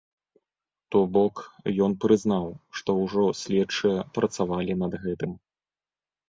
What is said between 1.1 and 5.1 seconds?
бок, ён прызнаў, што ўжо следчыя працавалі над